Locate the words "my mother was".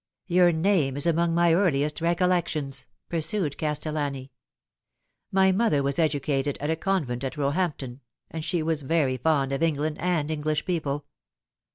5.39-5.99